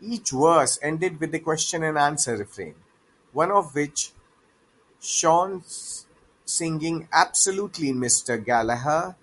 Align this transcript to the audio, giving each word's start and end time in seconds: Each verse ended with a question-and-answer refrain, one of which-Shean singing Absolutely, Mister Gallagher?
Each 0.00 0.30
verse 0.30 0.78
ended 0.80 1.18
with 1.18 1.34
a 1.34 1.40
question-and-answer 1.40 2.36
refrain, 2.36 2.76
one 3.32 3.50
of 3.50 3.74
which-Shean 3.74 5.64
singing 6.44 7.08
Absolutely, 7.12 7.90
Mister 7.92 8.38
Gallagher? 8.38 9.16